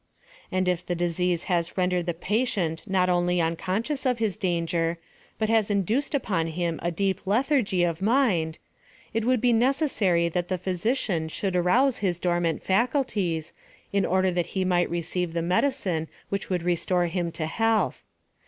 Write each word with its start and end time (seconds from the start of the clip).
And 0.51 0.67
if 0.67 0.83
the 0.83 0.95
disease 0.95 1.43
has 1.43 1.77
rendered 1.77 2.07
the 2.07 2.15
patient 2.15 2.87
not 2.89 3.07
only 3.07 3.39
unconscious 3.39 4.03
of 4.03 4.17
his 4.17 4.35
dan 4.35 4.65
ger, 4.65 4.97
but 5.37 5.47
has 5.47 5.69
induced 5.69 6.15
upon 6.15 6.47
him 6.47 6.79
a 6.81 6.89
deep 6.89 7.27
lethargy 7.27 7.83
of 7.83 8.01
mind, 8.01 8.57
it 9.13 9.25
would 9.25 9.39
be 9.39 9.53
necessary 9.53 10.27
that 10.27 10.47
the 10.47 10.57
physician 10.57 11.29
should 11.29 11.55
arouse 11.55 11.99
his 11.99 12.17
dormant 12.17 12.63
faculties, 12.63 13.53
in 13.93 14.03
order 14.03 14.31
that 14.31 14.47
he 14.57 14.65
might 14.65 14.89
receive 14.89 15.33
the 15.33 15.43
medicine 15.43 16.07
which 16.29 16.49
would 16.49 16.63
restore 16.63 17.05
him 17.05 17.31
to 17.33 17.45
health. 17.45 18.01